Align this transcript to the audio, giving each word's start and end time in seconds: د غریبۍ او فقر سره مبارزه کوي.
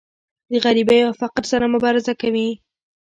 د 0.51 0.53
غریبۍ 0.65 0.99
او 1.07 1.11
فقر 1.21 1.43
سره 1.51 1.65
مبارزه 1.73 2.13
کوي. 2.21 2.49